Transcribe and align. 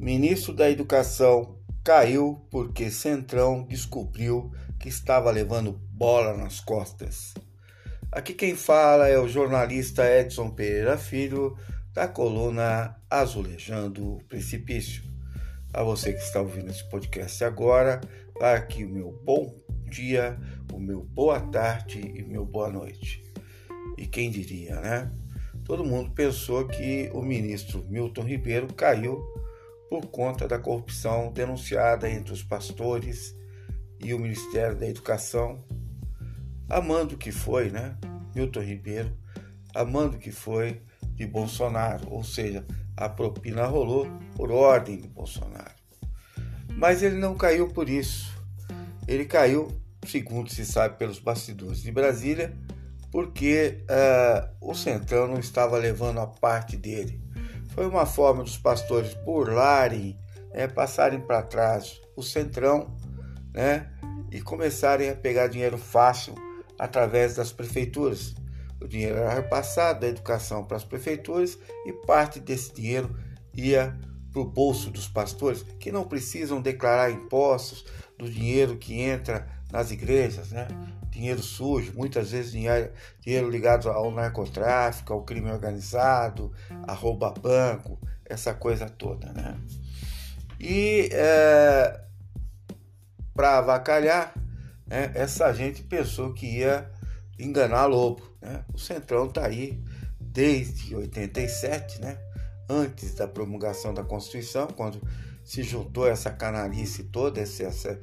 Ministro 0.00 0.54
da 0.54 0.70
Educação 0.70 1.58
caiu 1.84 2.46
porque 2.50 2.90
Centrão 2.90 3.66
descobriu 3.66 4.50
que 4.78 4.88
estava 4.88 5.30
levando 5.30 5.78
bola 5.92 6.34
nas 6.34 6.58
costas. 6.58 7.34
Aqui 8.10 8.32
quem 8.32 8.56
fala 8.56 9.08
é 9.08 9.18
o 9.18 9.28
jornalista 9.28 10.10
Edson 10.10 10.52
Pereira 10.52 10.96
Filho, 10.96 11.54
da 11.92 12.08
coluna 12.08 12.96
Azulejando 13.10 14.14
o 14.14 14.24
Precipício. 14.24 15.02
A 15.70 15.82
você 15.82 16.14
que 16.14 16.20
está 16.20 16.40
ouvindo 16.40 16.70
esse 16.70 16.88
podcast 16.88 17.44
agora, 17.44 18.00
vai 18.38 18.56
aqui 18.56 18.86
o 18.86 18.88
meu 18.88 19.12
bom 19.22 19.54
dia, 19.84 20.40
o 20.72 20.80
meu 20.80 21.02
boa 21.02 21.40
tarde 21.40 22.00
e 22.00 22.22
meu 22.22 22.46
boa 22.46 22.70
noite. 22.70 23.22
E 23.98 24.06
quem 24.06 24.30
diria, 24.30 24.80
né? 24.80 25.12
Todo 25.62 25.84
mundo 25.84 26.10
pensou 26.12 26.66
que 26.66 27.10
o 27.12 27.20
ministro 27.20 27.84
Milton 27.86 28.22
Ribeiro 28.22 28.66
caiu 28.72 29.22
por 29.90 30.06
conta 30.06 30.48
da 30.48 30.58
corrupção 30.58 31.32
denunciada 31.32 32.08
entre 32.08 32.32
os 32.32 32.42
pastores 32.42 33.36
e 33.98 34.14
o 34.14 34.18
Ministério 34.18 34.78
da 34.78 34.86
Educação 34.86 35.62
amando 36.70 37.16
que 37.16 37.32
foi, 37.32 37.68
né? 37.68 37.96
Milton 38.34 38.60
Ribeiro, 38.60 39.12
amando 39.74 40.18
que 40.18 40.30
foi 40.30 40.80
de 41.14 41.26
Bolsonaro, 41.26 42.08
ou 42.08 42.22
seja, 42.22 42.64
a 42.96 43.08
propina 43.08 43.66
rolou 43.66 44.06
por 44.36 44.52
ordem 44.52 44.98
de 44.98 45.08
Bolsonaro. 45.08 45.74
Mas 46.76 47.02
ele 47.02 47.16
não 47.16 47.34
caiu 47.36 47.68
por 47.68 47.88
isso. 47.88 48.32
Ele 49.08 49.24
caiu, 49.24 49.68
segundo 50.06 50.48
se 50.48 50.64
sabe 50.64 50.96
pelos 50.96 51.18
bastidores 51.18 51.82
de 51.82 51.90
Brasília, 51.90 52.56
porque 53.10 53.84
uh, 53.90 54.70
o 54.70 54.72
Centrão 54.72 55.26
não 55.26 55.40
estava 55.40 55.76
levando 55.76 56.20
a 56.20 56.26
parte 56.28 56.76
dele. 56.76 57.20
Foi 57.74 57.86
uma 57.86 58.06
forma 58.06 58.42
dos 58.42 58.58
pastores 58.58 59.14
burlarem, 59.14 60.18
né, 60.52 60.66
passarem 60.68 61.20
para 61.20 61.42
trás 61.42 62.00
o 62.16 62.22
Centrão 62.22 62.96
né, 63.54 63.90
e 64.30 64.40
começarem 64.40 65.10
a 65.10 65.14
pegar 65.14 65.46
dinheiro 65.46 65.78
fácil 65.78 66.34
através 66.78 67.36
das 67.36 67.52
prefeituras. 67.52 68.34
O 68.80 68.88
dinheiro 68.88 69.18
era 69.18 69.34
repassado 69.34 70.00
da 70.00 70.08
educação 70.08 70.64
para 70.64 70.76
as 70.76 70.84
prefeituras 70.84 71.58
e 71.86 71.92
parte 71.92 72.40
desse 72.40 72.72
dinheiro 72.72 73.14
ia 73.54 73.98
para 74.32 74.42
o 74.42 74.44
bolso 74.44 74.90
dos 74.90 75.08
pastores, 75.08 75.64
que 75.78 75.90
não 75.90 76.04
precisam 76.04 76.60
declarar 76.60 77.10
impostos 77.10 77.84
do 78.18 78.30
dinheiro 78.30 78.76
que 78.76 79.00
entra 79.00 79.48
nas 79.72 79.90
igrejas, 79.90 80.50
né? 80.50 80.68
dinheiro 81.10 81.42
sujo, 81.42 81.92
muitas 81.94 82.30
vezes 82.30 82.52
dinheiro, 82.52 82.92
dinheiro 83.20 83.50
ligado 83.50 83.90
ao 83.90 84.10
narcotráfico, 84.10 85.12
ao 85.12 85.22
crime 85.22 85.50
organizado, 85.50 86.52
a 86.86 86.92
rouba 86.92 87.32
banco, 87.32 87.98
essa 88.24 88.54
coisa 88.54 88.88
toda. 88.88 89.32
Né? 89.32 89.58
E 90.58 91.08
é, 91.12 92.00
para 93.34 93.58
avacalhar, 93.58 94.32
né, 94.86 95.10
essa 95.14 95.52
gente 95.52 95.82
pensou 95.82 96.32
que 96.32 96.58
ia 96.58 96.90
enganar 97.38 97.86
lobo. 97.86 98.22
Né? 98.40 98.64
O 98.72 98.78
Centrão 98.78 99.26
está 99.26 99.46
aí 99.46 99.82
desde 100.18 100.94
87, 100.94 102.00
né? 102.00 102.18
Antes 102.70 103.14
da 103.14 103.26
promulgação 103.26 103.92
da 103.92 104.04
Constituição, 104.04 104.68
quando 104.68 105.00
se 105.44 105.62
juntou 105.62 106.06
essa 106.06 106.30
canalice 106.30 107.04
toda, 107.04 107.40
esse, 107.40 107.64
essa, 107.64 107.98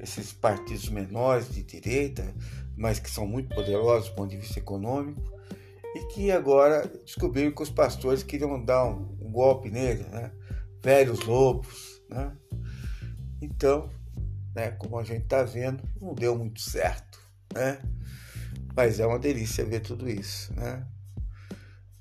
esses 0.00 0.32
partidos 0.32 0.88
menores 0.88 1.48
de 1.48 1.62
direita, 1.62 2.34
mas 2.76 2.98
que 2.98 3.10
são 3.10 3.26
muito 3.26 3.54
poderosos 3.54 4.08
do 4.10 4.16
ponto 4.16 4.30
de 4.30 4.36
vista 4.36 4.58
econômico, 4.58 5.22
e 5.94 6.00
que 6.12 6.30
agora 6.30 6.86
descobriram 7.04 7.52
que 7.52 7.62
os 7.62 7.70
pastores 7.70 8.22
queriam 8.22 8.62
dar 8.62 8.84
um, 8.84 9.16
um 9.20 9.30
golpe 9.30 9.70
nele, 9.70 10.02
né? 10.04 10.32
velhos 10.82 11.20
lobos. 11.20 12.02
Né? 12.10 12.32
Então, 13.40 13.90
né? 14.54 14.72
Como 14.72 14.98
a 14.98 15.04
gente 15.04 15.22
está 15.22 15.44
vendo, 15.44 15.82
não 16.00 16.14
deu 16.14 16.36
muito 16.36 16.60
certo, 16.60 17.20
né? 17.54 17.80
Mas 18.74 18.98
é 18.98 19.06
uma 19.06 19.18
delícia 19.18 19.64
ver 19.64 19.80
tudo 19.80 20.08
isso, 20.08 20.52
né? 20.54 20.84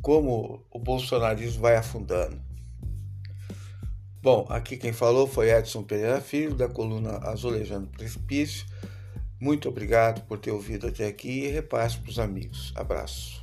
Como 0.01 0.65
o 0.71 0.79
bolsonarismo 0.79 1.61
vai 1.61 1.75
afundando. 1.75 2.39
Bom, 4.21 4.45
aqui 4.49 4.77
quem 4.77 4.91
falou 4.91 5.27
foi 5.27 5.49
Edson 5.49 5.83
Pereira 5.83 6.19
Filho, 6.19 6.55
da 6.55 6.67
coluna 6.67 7.17
Azulejando 7.29 7.87
Precipício. 7.87 8.65
Muito 9.39 9.69
obrigado 9.69 10.25
por 10.27 10.39
ter 10.39 10.51
ouvido 10.51 10.87
até 10.87 11.07
aqui 11.07 11.45
e 11.45 11.47
repasse 11.47 11.97
para 11.97 12.09
os 12.09 12.19
amigos. 12.19 12.73
Abraço. 12.75 13.41